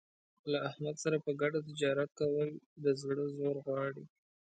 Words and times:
له 0.51 0.57
احمد 0.69 0.95
سره 1.03 1.17
په 1.25 1.31
ګډه 1.41 1.59
تجارت 1.67 2.09
کول 2.19 2.49
د 2.83 2.85
زړه 3.01 3.25
زور 3.37 3.55
غواړي. 3.65 4.05